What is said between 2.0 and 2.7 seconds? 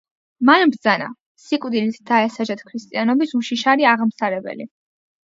დაესაჯათ